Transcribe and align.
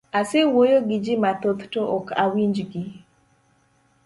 Asewuoyo 0.19 0.77
giji 0.89 1.13
mathoth 1.23 1.61
to 1.73 1.81
okawinj 1.97 2.57
gi. 2.71 2.83